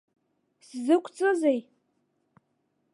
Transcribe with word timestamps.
Сзықәҵызеи? 0.67 1.59